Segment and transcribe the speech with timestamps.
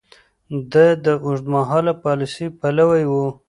[0.71, 3.13] ده د اوږدمهاله پاليسۍ پلوی و.